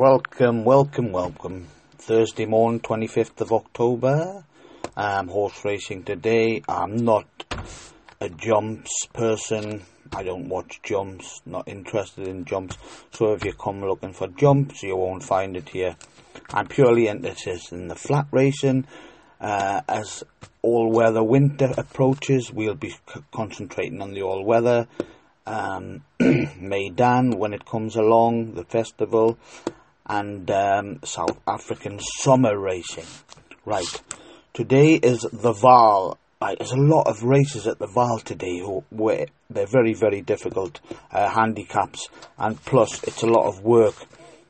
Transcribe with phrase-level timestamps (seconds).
[0.00, 1.66] Welcome, welcome, welcome.
[1.98, 4.46] Thursday morning, 25th of October.
[4.96, 6.62] Um, horse racing today.
[6.66, 7.26] I'm not
[8.18, 9.82] a jumps person.
[10.10, 12.78] I don't watch jumps, not interested in jumps.
[13.10, 15.96] So if you come looking for jumps, you won't find it here.
[16.54, 18.86] I'm purely interested in the flat racing.
[19.38, 20.24] Uh, as
[20.62, 24.88] all weather winter approaches, we'll be c- concentrating on the all weather.
[25.46, 29.38] Um, Meydan when it comes along, the festival,
[30.10, 33.06] and um, South African summer racing.
[33.64, 34.02] Right,
[34.52, 36.16] today is the Vaal.
[36.42, 40.20] Right, there's a lot of races at the Vaal today who, where they're very, very
[40.20, 40.80] difficult
[41.12, 43.94] uh, handicaps, and plus it's a lot of work.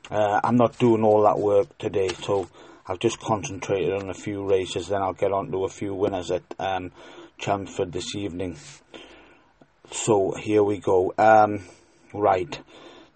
[0.09, 2.49] Uh, I'm not doing all that work today, so
[2.87, 4.87] I've just concentrated on a few races.
[4.87, 6.91] Then I'll get on to a few winners at um,
[7.37, 8.57] Chelmsford this evening.
[9.91, 11.13] So here we go.
[11.19, 11.65] Um,
[12.15, 12.59] right,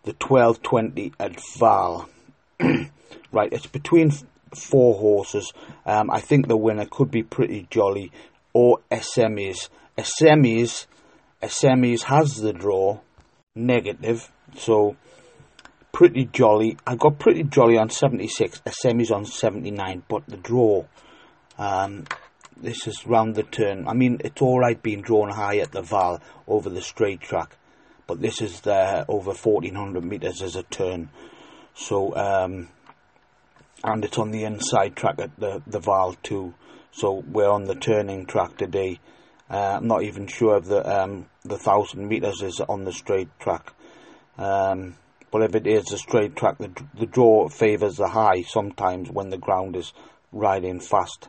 [0.03, 2.07] the 12:20 at Vaal.
[3.31, 4.11] right, it's between
[4.53, 5.51] four horses.
[5.85, 8.11] Um, I think the winner could be pretty jolly
[8.53, 9.69] or SMEs.
[9.97, 10.87] SMEs,
[11.41, 12.99] SMEs has the draw
[13.55, 14.95] negative, so
[15.91, 16.77] pretty jolly.
[16.85, 20.85] I got pretty jolly on 76, SMEs on 79, but the draw.
[21.57, 22.05] Um,
[22.57, 23.87] this is round the turn.
[23.87, 27.57] I mean, it's all right being drawn high at the Vaal over the straight track,
[28.07, 31.09] but this is the over 1400 meters as a turn.
[31.75, 32.69] So, um,
[33.83, 36.53] and it's on the inside track at the the Vaal too.
[36.91, 38.99] So we're on the turning track today.
[39.49, 43.29] Uh, I'm not even sure if the um, the thousand meters is on the straight
[43.39, 43.73] track.
[44.37, 44.95] Um,
[45.31, 49.29] but if it is a straight track, the, the draw favours the high sometimes when
[49.29, 49.91] the ground is
[50.31, 51.27] riding fast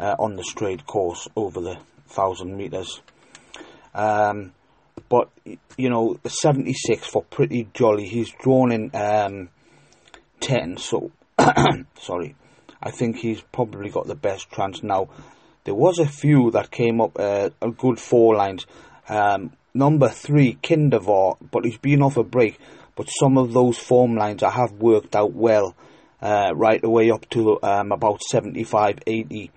[0.00, 3.00] uh, on the straight course over the thousand meters.
[3.94, 4.52] Um,
[5.08, 5.28] but
[5.76, 8.06] you know, the 76 for pretty jolly.
[8.06, 9.50] He's drawn in um,
[10.40, 11.10] 10, so
[12.00, 12.34] sorry.
[12.82, 15.08] I think he's probably got the best chance now.
[15.64, 18.66] There was a few that came up uh, a good four lines.
[19.08, 22.58] Um, number three, Kindervar, but he's been off a break.
[22.94, 25.74] But some of those form lines I have worked out well,
[26.22, 29.50] uh, right away up to um, about 75, 80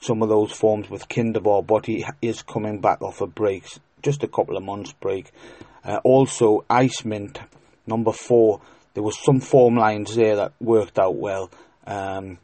[0.00, 3.64] some of those forms with Kinderbar, but he is coming back off a break,
[4.02, 5.30] just a couple of months break.
[5.84, 7.40] Uh, also, Ice Mint,
[7.86, 8.60] number four,
[8.94, 11.50] there was some form lines there that worked out well
[11.86, 12.38] um,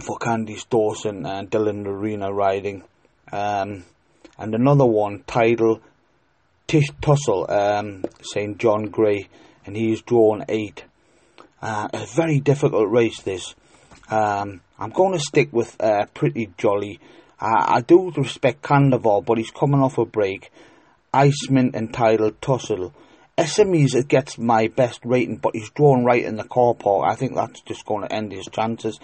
[0.00, 2.82] for Candice Dawson and Dylan Arena riding.
[3.32, 3.84] Um,
[4.38, 5.80] and another one, Tidal
[6.66, 8.58] Tish Tussle, um, St.
[8.58, 9.28] John Gray,
[9.66, 10.84] and he's drawn eight.
[11.62, 13.54] Uh, a very difficult race, this.
[14.10, 17.00] Um, I'm going to stick with uh, Pretty Jolly.
[17.40, 20.50] I do respect Candival, but he's coming off a break.
[21.12, 22.94] Iceman entitled Tussle.
[23.36, 27.06] SMEs it gets my best rating, but he's drawn right in the car park.
[27.08, 29.00] I think that's just going to end his chances.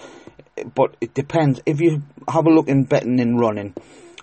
[0.74, 1.60] But it depends.
[1.66, 3.74] If you have a look in betting and running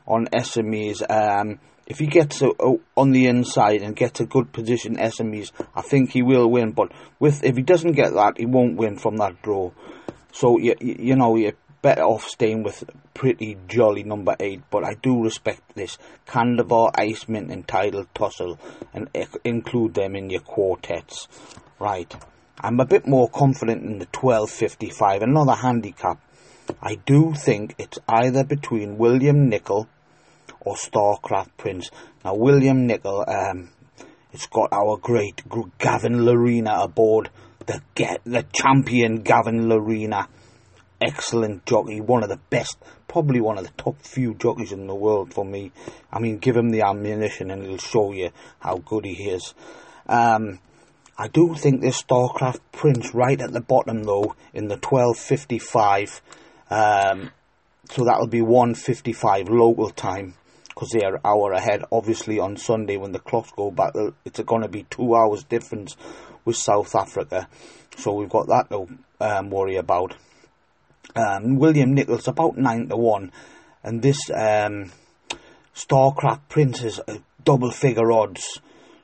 [0.07, 4.53] on SMEs, um, if he gets a, a, on the inside and gets a good
[4.53, 6.71] position, SMEs, I think he will win.
[6.71, 9.71] But with if he doesn't get that, he won't win from that draw.
[10.31, 12.83] So you you know you're better off staying with
[13.13, 14.61] pretty jolly number eight.
[14.69, 18.59] But I do respect this Candivar, Iceman, and Tidal Tussle,
[18.93, 19.09] and
[19.43, 21.27] include them in your quartets.
[21.79, 22.13] Right.
[22.59, 25.21] I'm a bit more confident in the 1255.
[25.21, 26.19] Another handicap.
[26.81, 29.87] I do think it's either between William Nicol
[30.59, 31.91] or Starcraft Prince.
[32.25, 33.69] Now William Nicol, um,
[34.33, 35.43] it's got our great
[35.77, 37.29] Gavin Lerena aboard
[37.67, 40.27] the get the champion Gavin Lerena,
[41.01, 42.77] excellent jockey, one of the best,
[43.07, 45.71] probably one of the top few jockeys in the world for me.
[46.11, 49.53] I mean, give him the ammunition and he'll show you how good he is.
[50.07, 50.59] Um,
[51.17, 56.21] I do think this Starcraft Prince right at the bottom though in the 1255.
[56.69, 57.31] Um,
[57.89, 60.35] so that'll be 155 local time
[60.67, 61.83] because they are an hour ahead.
[61.91, 63.93] Obviously on Sunday when the clocks go back,
[64.25, 65.97] it's going to be two hours difference
[66.45, 67.47] with South Africa.
[67.97, 68.87] So we've got that to
[69.19, 70.15] um, worry about.
[71.15, 73.31] Um, William Nichols about nine to one,
[73.83, 74.91] and this um,
[75.75, 76.99] Starcraft Prince is
[77.43, 78.59] double figure odds,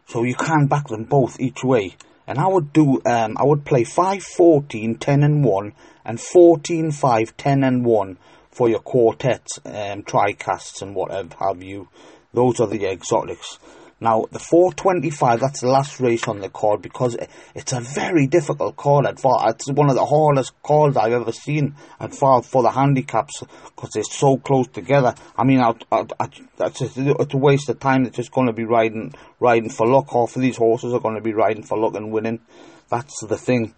[0.07, 1.95] so you can back them both each way.
[2.27, 5.73] And I would do, um, I would play 5, 14, 10 and 1,
[6.05, 8.17] and 14, 5, 10 and 1
[8.49, 11.89] for your quartets, um, tricasts and whatever have you.
[12.33, 13.59] Those are the exotics.
[14.03, 17.15] Now, the 425, that's the last race on the card because
[17.55, 19.05] it's a very difficult card.
[19.05, 23.91] It's one of the hardest cards I've ever seen at Vaal for the handicaps because
[23.93, 25.15] they're so close together.
[25.37, 26.27] I mean, I, I, I,
[26.59, 28.03] it's, a, it's a waste of time.
[28.03, 30.09] They're just going to be riding riding for luck.
[30.11, 32.41] Half of these horses are going to be riding for luck and winning.
[32.89, 33.73] That's the thing.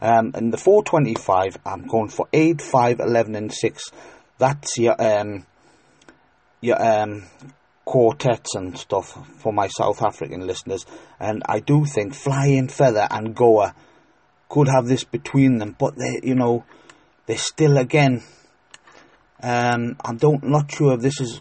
[0.00, 3.92] Um, and the 425, I'm going for 8, 5, 11, and 6.
[4.38, 5.46] That's your um,
[6.60, 7.26] your um,
[7.88, 10.84] quartets and stuff for my South African listeners.
[11.18, 13.74] And I do think Flying Feather and Goa
[14.50, 16.66] could have this between them, but they, you know,
[17.24, 18.22] they're still again.
[19.42, 21.40] Um, I don't not sure if this is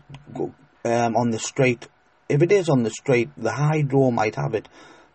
[0.86, 1.90] um, on the straight.
[2.30, 4.70] If it is on the straight, the high draw might have it,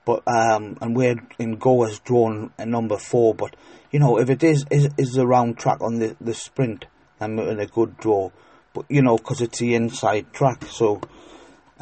[0.05, 3.35] but um, and we're in Goa's drawn a number four.
[3.35, 3.57] But
[3.91, 6.85] you know, if it is is is the round track on the the sprint,
[7.19, 8.31] we're in a good draw.
[8.75, 11.01] But you know, because it's the inside track, so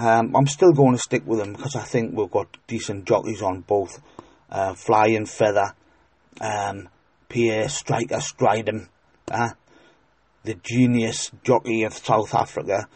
[0.01, 3.43] um, I'm still going to stick with them because I think we've got decent jockeys
[3.43, 4.03] on both.
[4.49, 5.75] Uh, Flying Feather,
[6.41, 6.89] um,
[7.29, 8.89] Piere Striker Strydom,
[9.31, 9.51] uh,
[10.43, 12.89] the genius jockey of South Africa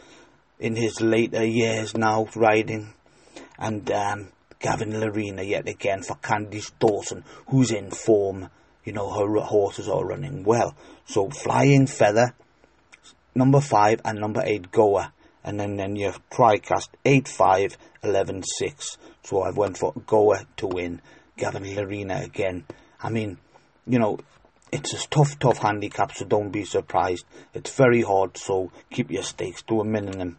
[0.59, 2.95] in his later years now riding,
[3.59, 8.49] and um, Gavin Lerena yet again for Candice Dawson, who's in form.
[8.85, 10.75] You know, her horses are running well.
[11.05, 12.35] So Flying Feather,
[13.35, 15.14] number 5, and number 8 Goa.
[15.45, 18.99] And then, then your TriCast 8 5 11 6.
[19.23, 21.01] So I've went for Goa to win.
[21.37, 22.65] Gavin Lerena again.
[23.01, 23.39] I mean,
[23.87, 24.19] you know,
[24.73, 27.27] it's a tough, tough handicap, so don't be surprised.
[27.53, 30.39] It's very hard, so keep your stakes to a minimum.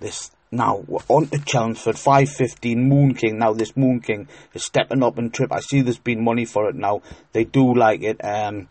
[0.00, 3.38] This now we're on to Chelmsford, five fifteen Moon King.
[3.38, 5.52] Now this Moon King is stepping up in trip.
[5.52, 7.02] I see there's been money for it now.
[7.32, 8.22] They do like it.
[8.24, 8.68] Um,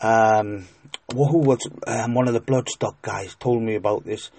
[0.00, 0.66] um,
[1.12, 4.30] who was um, one of the Bloodstock guys told me about this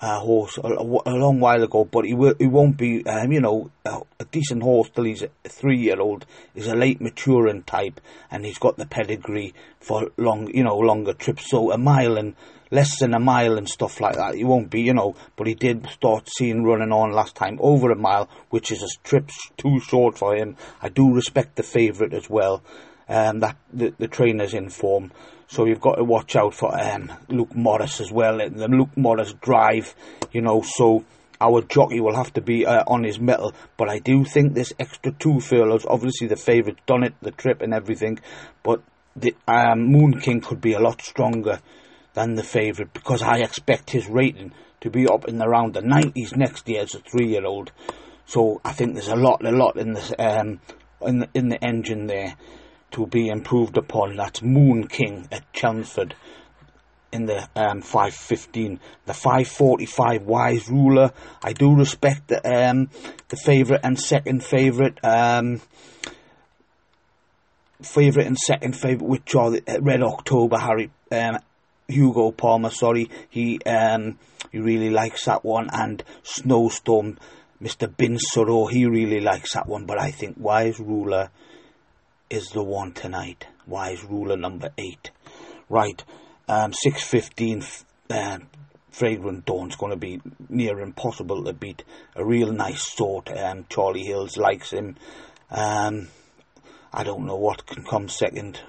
[0.00, 3.40] uh, horse a, a, long while ago, but he will he won't be um, you
[3.40, 6.24] know a, a, decent horse till he's three year old.
[6.54, 8.00] He's a late maturing type,
[8.30, 11.50] and he's got the pedigree for long you know longer trips.
[11.50, 12.36] So a mile and
[12.70, 14.34] less than a mile and stuff like that.
[14.34, 17.90] He won't be, you know, but he did start seeing running on last time over
[17.90, 20.56] a mile, which is a trip too short for him.
[20.82, 22.62] I do respect the favourite as well.
[23.08, 25.12] Um, that the, the trainer's in form,
[25.46, 28.36] so you've got to watch out for um, Luke Morris as well.
[28.36, 29.94] The Luke Morris drive,
[30.30, 31.04] you know, so
[31.40, 33.54] our jockey will have to be uh, on his mettle.
[33.78, 37.62] But I do think this extra two furlongs, obviously the favourite's done it, the trip
[37.62, 38.18] and everything,
[38.62, 38.82] but
[39.16, 41.60] the um, Moon King could be a lot stronger
[42.14, 46.36] than the favourite because I expect his rating to be up in around the 90s
[46.36, 47.72] next year as a three-year-old.
[48.26, 50.60] So I think there's a lot, a lot in the um,
[51.00, 52.34] in the, in the engine there
[52.92, 54.16] to be improved upon.
[54.16, 56.14] That's Moon King at Chelmsford
[57.12, 58.80] in the um, 515.
[59.06, 61.12] The 545 Wise Ruler.
[61.42, 62.90] I do respect the um,
[63.28, 64.98] the favourite and second favourite.
[65.04, 65.60] Um,
[67.82, 71.38] favourite and second favourite, which are the Red October, Harry um,
[71.88, 74.18] Hugo Palmer, sorry, he um,
[74.52, 77.18] he really likes that one, and Snowstorm,
[77.62, 77.94] Mr.
[77.94, 81.30] Bin Suroor, he really likes that one, but I think Wise Ruler
[82.30, 83.46] is the one tonight.
[83.66, 85.10] Wise Ruler number eight.
[85.68, 86.02] Right,
[86.48, 87.62] um, 615,
[88.10, 88.38] uh,
[88.90, 91.84] Fragrant Dawn's going to be near impossible to beat.
[92.16, 93.30] A real nice sort.
[93.30, 94.96] Um, Charlie Hills likes him.
[95.50, 96.08] Um,
[96.92, 98.60] I don't know what can come second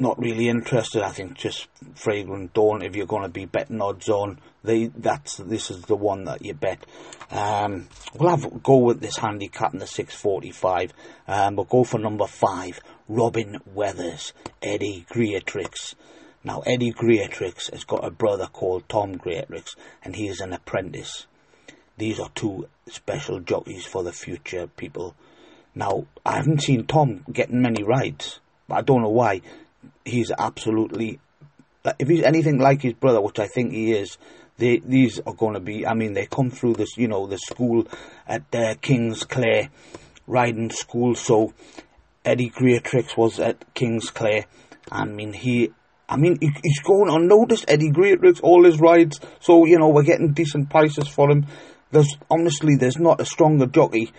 [0.00, 1.02] not really interested.
[1.02, 2.82] I think just Fragrant Dawn.
[2.82, 6.44] If you're going to be betting odds on, they that's this is the one that
[6.44, 6.84] you bet.
[7.30, 10.92] Um, we'll have go with this handicap in the 645.
[11.26, 14.32] Um, we'll go for number five, Robin Weathers,
[14.62, 15.94] Eddie Greatrex.
[16.44, 21.26] Now Eddie Greatrex has got a brother called Tom Greatrex, and he is an apprentice.
[21.96, 25.14] These are two special jockeys for the future, people.
[25.74, 28.40] Now I haven't seen Tom getting many rides.
[28.70, 29.40] I don't know why
[30.04, 31.20] he's absolutely.
[31.98, 34.18] If he's anything like his brother, which I think he is,
[34.58, 35.86] they, these are going to be.
[35.86, 37.86] I mean, they come through this, you know, the school
[38.26, 39.70] at uh, Kingsclere
[40.26, 41.14] riding school.
[41.14, 41.54] So
[42.24, 44.44] Eddie Greatrex was at Kingsclere.
[44.90, 45.72] I mean, he.
[46.10, 47.66] I mean, he, he's going unnoticed.
[47.68, 49.20] Eddie Greatrex, all his rides.
[49.40, 51.46] So you know, we're getting decent prices for him.
[51.90, 54.12] There's honestly, there's not a stronger jockey,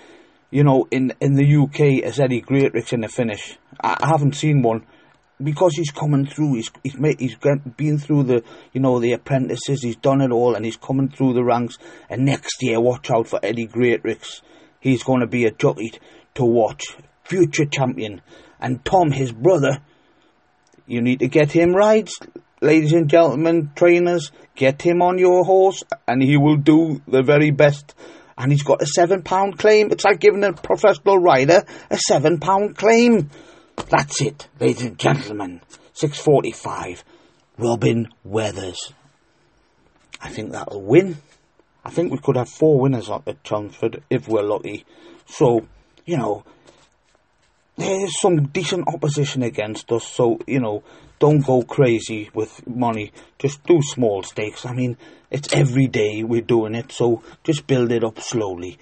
[0.49, 3.57] you know, in in the UK as Eddie Greatrex in the finish.
[3.81, 4.85] I, I haven't seen one
[5.41, 7.35] because he's coming through, he's he's made, he's
[7.77, 8.43] been through the
[8.73, 11.77] you know the apprentices, he's done it all, and he's coming through the ranks.
[12.09, 14.41] And next year, watch out for Eddie Greatrex.
[14.79, 15.93] He's going to be a jockey
[16.35, 18.21] to watch, future champion.
[18.59, 19.79] And Tom, his brother,
[20.85, 22.19] you need to get him rides,
[22.61, 24.31] ladies and gentlemen, trainers.
[24.55, 27.95] Get him on your horse, and he will do the very best.
[28.37, 29.91] And he's got a seven pound claim.
[29.91, 33.29] It's like giving a professional rider a seven pound claim.
[33.87, 35.61] That's it, ladies and gentlemen.
[35.93, 37.03] 6.45,
[37.57, 38.93] Robin Weathers.
[40.21, 41.17] I think that'll win.
[41.83, 44.85] I think we could have four winners at Chelmsford if we're lucky.
[45.25, 45.65] So,
[46.05, 46.43] you know,
[47.77, 50.83] there's some decent opposition against us, so, you know,
[51.19, 53.11] don't go crazy with money.
[53.37, 54.65] Just do small stakes.
[54.65, 54.97] I mean,
[55.31, 58.77] it's every day we're doing it, so just build it up slowly.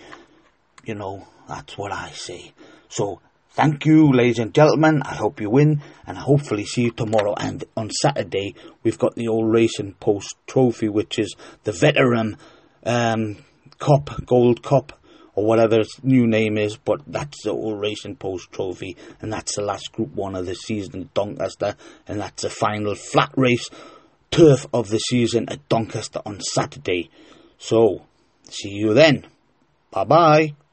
[0.85, 2.53] You know, that's what I say.
[2.89, 3.21] So,
[3.57, 5.01] thank you, ladies and gentlemen.
[5.03, 7.33] I hope you win, and I hopefully see you tomorrow.
[7.35, 12.37] And on Saturday, we've got the old Racing Post Trophy, which is the veteran
[12.85, 13.37] um,
[13.79, 14.93] Cup, Gold Cup
[15.33, 19.55] or whatever its new name is, but that's the old Racing Post Trophy, and that's
[19.55, 21.75] the last Group 1 of the season at Doncaster,
[22.07, 23.69] and that's the final flat race
[24.31, 27.09] turf of the season at Doncaster on Saturday.
[27.59, 28.03] So,
[28.49, 29.27] see you then.
[29.91, 30.66] Bye bye.